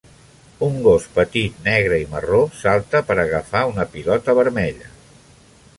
[0.67, 4.93] Un gos petit negre i marró salta per agafar una pilota vermella.